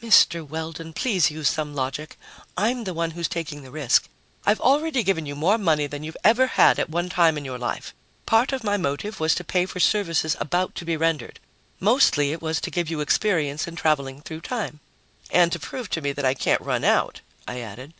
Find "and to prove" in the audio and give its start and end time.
15.32-15.90